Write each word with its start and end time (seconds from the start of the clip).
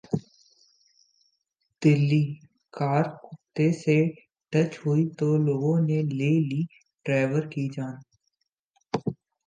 Delhi: 1.81 2.21
car 2.73 3.07
कुत्ते 3.23 3.71
से 3.73 3.97
touch 4.53 4.79
हुई 4.85 5.05
तो 5.19 5.37
लोगों 5.37 5.79
ने 5.81 6.01
ले 6.03 6.31
ली 6.41 6.63
ड्राइवर 7.05 7.47
की 7.47 7.69
जान 7.69 8.01